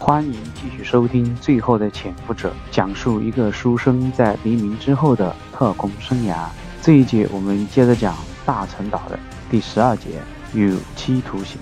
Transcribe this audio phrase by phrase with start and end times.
[0.00, 6.48] 欢迎继续收听《最后的潜伏者》，讲述一个书生在黎明之后的特工生涯。
[6.80, 8.14] 这一节我们接着讲
[8.46, 9.18] 大陈岛的
[9.50, 10.22] 第十二节
[10.54, 11.60] 有期徒刑。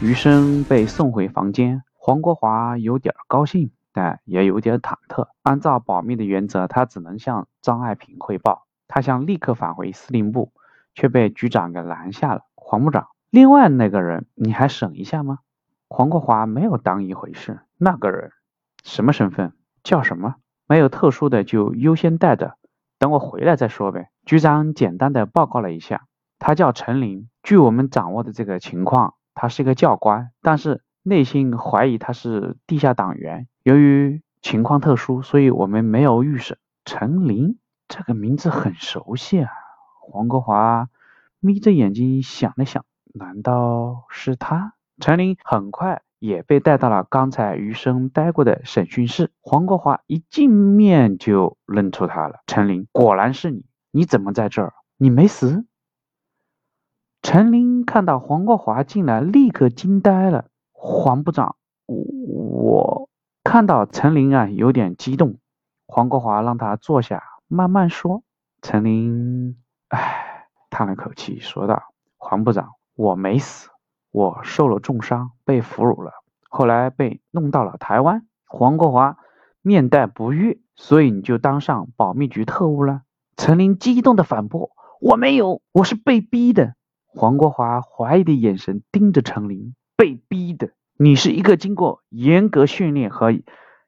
[0.00, 5.26] 余生被送回房间，黄国华有点高兴，但也有点忐忑。
[5.42, 8.66] 按照保密的原则，他只能向张爱萍汇报。
[8.86, 10.52] 他想立刻返回司令部，
[10.94, 12.42] 却被局长给拦下了。
[12.54, 15.40] 黄部长，另外那个人你还审一下吗？
[15.88, 17.60] 黄国华没有当一回事。
[17.76, 18.32] 那个人
[18.82, 19.52] 什么身份？
[19.82, 20.36] 叫什么？
[20.66, 22.56] 没有特殊的就优先带着，
[22.98, 24.08] 等我回来再说呗。
[24.24, 26.06] 局长简单的报告了一下，
[26.38, 27.28] 他叫陈林。
[27.42, 33.46] 据我们掌握的这个情况，他是一个教官，但是内心怀疑他是地下党员。
[33.62, 36.56] 由于情况特殊，所以我们没有预审。
[36.86, 39.50] 陈林这个名字很熟悉啊。
[40.00, 40.88] 黄国华
[41.40, 44.74] 眯着眼睛想了想，难道是他？
[44.98, 49.30] 陈林很快也被带到了刚才余生待过的审讯室。
[49.42, 52.40] 黄国华一见面就认出他了。
[52.46, 53.66] 陈林，果然是你！
[53.90, 54.72] 你怎么在这儿？
[54.96, 55.66] 你没死？
[57.20, 60.46] 陈林看到黄国华进来，立刻惊呆了。
[60.72, 63.10] 黄部长，我我
[63.42, 65.36] 看到陈林啊，有点激动。
[65.86, 68.22] 黄国华让他坐下，慢慢说。
[68.62, 71.82] 陈林，唉，叹了口气，说道
[72.16, 73.68] ：“黄部长，我没死。”
[74.14, 76.12] 我受了重伤，被俘虏了，
[76.56, 78.28] 后来被弄到了台湾。
[78.46, 79.16] 黄国华
[79.60, 83.02] 面带不悦，所以你就当上保密局特务了？
[83.36, 84.70] 陈林激动的反驳
[85.02, 86.76] ：“我没有，我是被逼的。”
[87.10, 90.70] 黄国华怀疑的眼神盯着陈林：“被逼的？
[90.96, 93.36] 你是一个经过严格训练和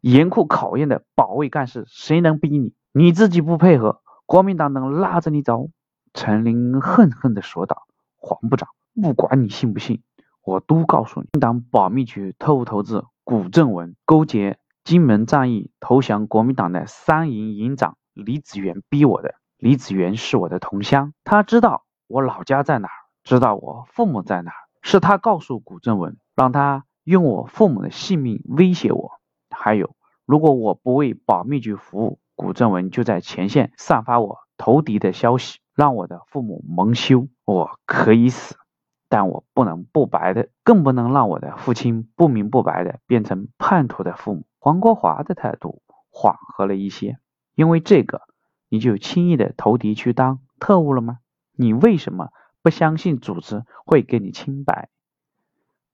[0.00, 2.74] 严酷考验的保卫干事，谁能逼你？
[2.90, 5.68] 你自己不配合，国民党能拉着你走？”
[6.12, 7.86] 陈林恨恨地说道
[8.18, 8.70] ：“黄部长，
[9.00, 10.02] 不管你信不信。”
[10.48, 19.34] 我都告诉你，党保密局特务头子古正文勾结金门战役投降国民党的三营营长李子元逼我的。
[19.58, 29.20] 李子元是我的同乡，他知道我老家在哪儿，知道我父母在哪儿，是他告诉古正文，让他用我父母的性命威胁我。
[29.50, 29.94] 还有，
[30.24, 37.28] 如果我不为保密局服务，古正文就在前线散发我投敌的消息，让我的父母蒙羞。
[37.44, 38.56] 我可以死。
[39.08, 44.44] 但我不能不白的，更不能让我的父亲不明不白的变成叛徒的父母。
[44.58, 47.18] 黄国华的态度缓和了一些，
[47.54, 48.22] 因为这个，
[48.68, 51.18] 你就轻易的投敌去当特务了吗？
[51.52, 52.30] 你为什么
[52.62, 54.90] 不相信组织会给你清白？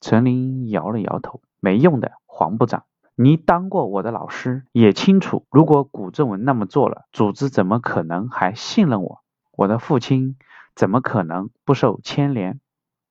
[0.00, 9.20] 陈林摇了摇头，没用的，黄部长，你当过我的老师，也清楚，如果古正文那么做了，组织怎么可能还信任我？
[9.52, 10.36] 我的父亲
[10.74, 12.60] 怎么可能不受牵连？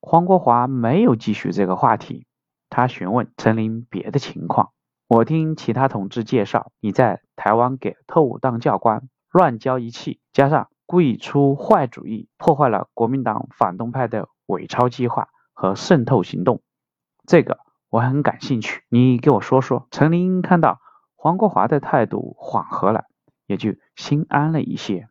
[0.06, 2.28] 黄国华没有继续这个话题，
[2.70, 4.72] 他询问陈林别的情况。
[5.08, 16.62] 我听其他同志介绍，你在台湾给特务当教官，乱交一气，加上故意出坏主意，破坏了国民党反动派的伪钞计划和渗透行动。
[17.26, 17.60] 这个
[17.90, 19.88] 我很感兴趣，你给我说说。
[19.90, 20.82] 陈林看到
[21.16, 23.06] 黄国华的态度缓和了，
[23.48, 25.08] 也就心安了一些。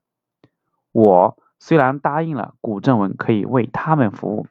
[0.92, 4.46] 我虽然答应了古正文可以为他们服务。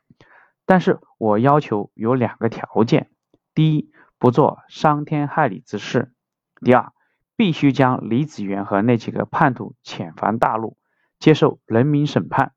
[0.72, 3.10] 但是我要求有两个条件：
[3.54, 6.14] 第一，不做伤天害理之事；
[6.62, 6.94] 第二，
[7.36, 10.78] 必须将李子元和那几个叛徒遣返大陆，
[11.20, 12.54] 接受人民审判。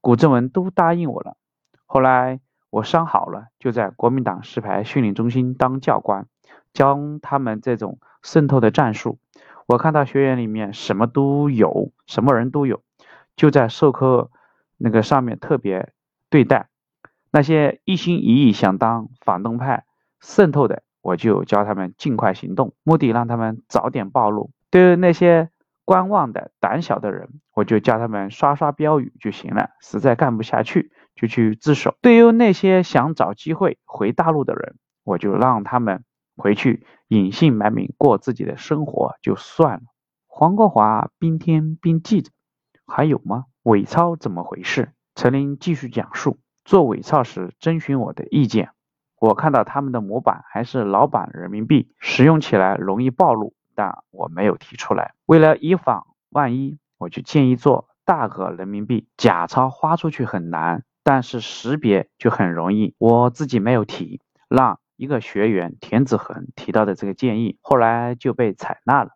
[0.00, 1.36] 古正文都答应我了。
[1.84, 2.38] 后来
[2.70, 6.28] 我伤好了，就在国民党石牌训练中心当教官，
[6.72, 9.18] 教他们这种渗透的战术。
[9.66, 12.84] 我看到学员里面什么都有，什么人都有，
[13.34, 14.30] 就在授课
[14.76, 15.92] 那个上面特别
[16.30, 16.68] 对待。
[17.32, 19.84] 那些一心一意想当反动派
[20.20, 24.50] 渗透的，我就教他们尽快行动，目的让他们早点暴露。
[24.70, 25.48] 对于那些
[25.86, 29.70] 观望的胆小的人，我就教他们刷刷标语就行了。
[29.80, 31.96] 实在干不下去，就去自首。
[32.02, 36.04] 对于那些想找机会回大陆的人，我就让他们
[36.36, 39.82] 回去隐姓埋名过自己的生活就算了。
[40.26, 42.30] 黄国华边听边记着，
[42.86, 43.46] 还有吗？
[43.62, 44.92] 伪钞怎么回事？
[45.14, 46.38] 陈林继续讲述。
[46.64, 48.70] 做伪钞时征询我的意见，
[49.20, 55.14] 我看到他们的模板还是老版人民币，使用起来容易暴露，但我没有提出来。
[55.26, 59.08] 为了以防万一，我就建议做大额人民币。
[59.16, 62.94] 假钞花出去很难，但是识别就很容易。
[62.98, 69.10] 我自己没有提，让一个学员田子恒提到的这个建议，后来就被采纳了。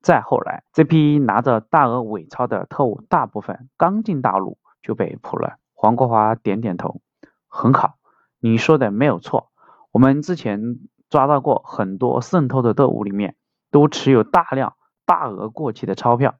[0.00, 5.58] 再后来，这批拿着大额伪钞的特务，大部分刚进大陆就被捕了。
[5.84, 7.02] 黄国华点点头，
[7.46, 7.96] 很好，
[8.40, 9.50] 你说的没有错。
[9.92, 10.78] 我们之前
[11.10, 13.36] 抓到过很多渗透的特务里面，
[13.70, 16.36] 都持有大量大额过期的钞票。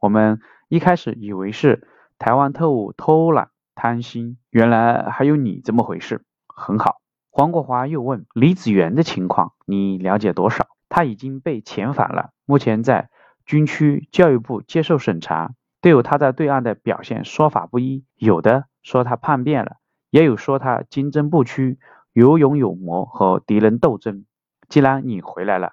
[0.00, 0.40] 我们
[0.70, 1.86] 一开始以为是
[2.18, 7.02] 台湾特务偷懒贪心，原来还有你这么回事，很好。
[7.30, 10.68] 黄国华又问李子元的情况，你了解多少？
[10.88, 13.10] 他已经被遣返了，目前在
[13.44, 15.52] 军区教育部接受审查。
[15.82, 19.78] 对有他在对岸的表现说法不一，有的说他叛变了，
[20.10, 21.80] 也有说他精贞不屈、
[22.12, 24.24] 有勇有谋和敌人斗争。
[24.68, 25.72] 既然你回来了，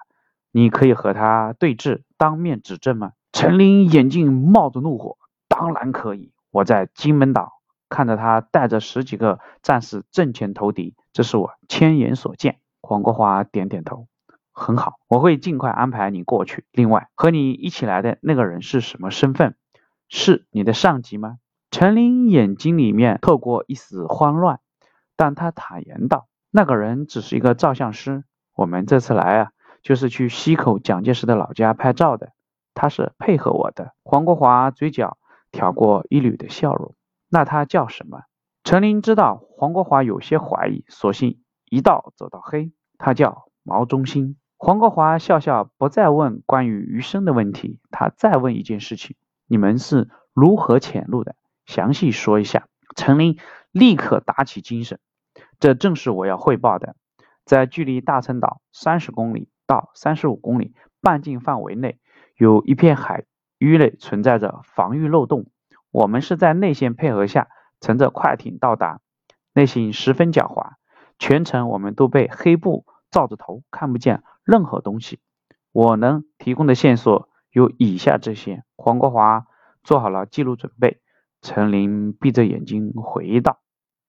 [0.52, 3.12] 你可以和他对峙，当面指证吗？
[3.32, 6.32] 陈林眼睛冒着怒火，当然可以。
[6.50, 12.58] 我在金门岛看着他带着十几个战士阵前投敌，这是我亲眼所见。
[12.82, 14.08] 黄国华点点头，
[14.52, 16.66] 很好，我会尽快安排你过去。
[16.72, 19.56] 另外，和你一起来的那个人是什么身份？
[20.10, 21.38] 是你的上级吗？
[21.74, 24.60] 陈林眼睛里面透过一丝慌乱，
[25.16, 28.24] 但他坦言道：“那个人只是一个照相师，
[28.54, 32.32] 我们这次来啊，就是去西口蒋介石的老家拍照的。
[32.76, 35.18] 他是配合我的。”黄国华嘴角
[35.52, 36.94] 挑过一缕的笑容。
[37.28, 38.22] 那他叫什么？
[38.64, 41.42] 陈林知道黄国华有些怀疑，索性
[41.72, 42.72] 一道走到黑。
[43.00, 44.38] 他叫毛中心。
[44.58, 47.80] 黄国华笑笑，不再问关于余生的问题。
[47.90, 49.16] 他再问一件事情。
[49.48, 51.34] 你们是如何潜入的？
[51.66, 52.68] 详细说一下。
[52.96, 53.38] 陈林
[53.72, 55.00] 立刻打起精神，
[55.60, 56.96] 这正是我要汇报的。
[57.46, 62.00] 在距离大陈岛三十公里到三十五公里半径范围内，
[62.36, 63.26] 有一片海
[63.58, 65.48] 域内存在着防御漏洞。
[65.92, 67.48] 我们是在内线配合下，
[67.82, 69.02] 乘着快艇到达。
[69.54, 70.74] 内线十分狡猾，
[71.20, 75.20] 全程我们都被黑布罩着头，看不见任何东西。
[75.72, 77.30] 我能提供的线索。
[77.52, 79.46] 有以下这些，黄国华
[79.84, 81.03] 做好了记录准备。
[81.44, 83.60] 陈林闭着眼睛回忆道：“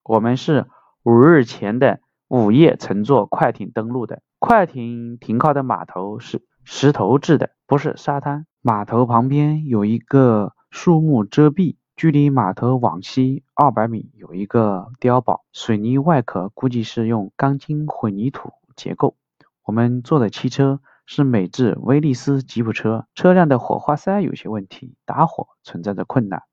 [0.03, 0.67] 我们是
[1.03, 8.47] 五日前的午夜乘坐快艇登陆的，快艇停靠的码头是石头制的，不是沙滩。
[8.63, 19.17] 码头旁边有一个树木遮蔽，距离码头往西二百米有一个碉堡，水泥外壳估计是用钢筋混凝土结构。
[19.65, 26.45] 我们坐的汽车。”是美制威利斯吉普车，车辆的火花塞有些问题，打火存在着困难。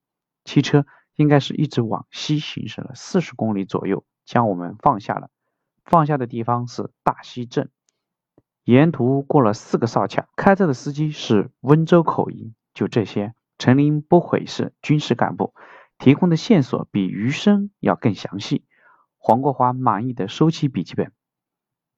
[0.43, 0.85] 汽车
[1.15, 5.29] 应该是一直往西行驶了四十公里左右，将我们放下了。
[5.85, 7.69] 放下的地方是大溪镇，
[8.63, 12.53] 沿途过了四个哨卡，开车的司机是温州口音。
[12.73, 15.53] 就这些，陈林不愧是军事干部，
[15.97, 18.65] 提供的线索比余生要更详细。
[19.17, 21.11] 黄国华满意的收起笔记本，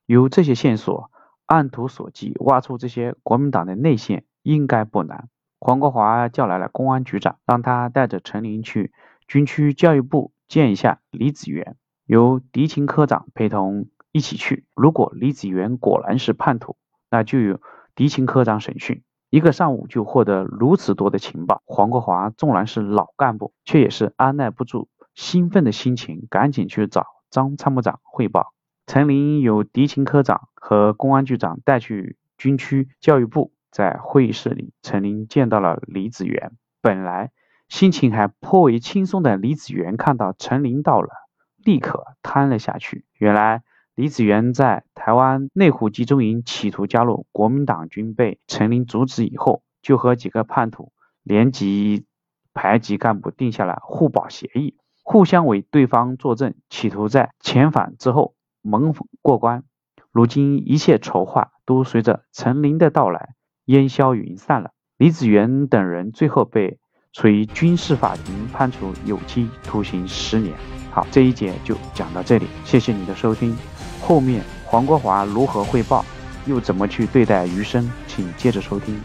[0.06, 1.12] 有这些线索。
[1.46, 5.30] 按图索骥，挖出这些国民党的内线应该不难。
[5.66, 8.92] 黄国华叫来了公安局长，让他带着陈林去
[9.30, 14.66] 军区教育部见一下李子元，由敌情科长陪同一起去。
[14.76, 16.76] 如果李子元果然是叛徒，
[17.10, 17.62] 那就由
[17.96, 19.04] 敌情科长审讯。
[19.30, 28.54] 一个上午就获得如此多的情报，黄国华纵然是老干部，却也是按耐不住兴奋的心情，赶紧去找张参谋长汇报。
[28.86, 36.54] 陈林由敌情科长和公安局长带去军区教育部，在会议室里，陈林见到了李子元。
[36.80, 37.32] 本来
[37.68, 41.10] 心情还颇为轻松的李子元看到陈林到了，
[41.58, 43.04] 立刻瘫了下去。
[43.18, 43.64] 原来
[43.96, 52.06] 李子元在台湾内湖集中营企图加入国民党军，被陈林阻止以后，就和几个叛徒、连级
[52.54, 58.36] 排级干部定下了互保协议，互相为对方作证，企图在遣返之后。
[58.66, 59.66] 蒙混过关，
[60.14, 64.72] 如今一切筹划都随着陈林的到来烟消云散了。
[64.98, 66.78] 李子元等人最后被
[67.12, 70.56] 处于军事法庭判处有期徒刑十年。
[70.92, 73.58] 好，这一节就讲到这里，谢谢你的收听。
[74.02, 76.06] 后面黄国华如何汇报，
[76.46, 79.00] 又怎么去对待余生，请接着收听。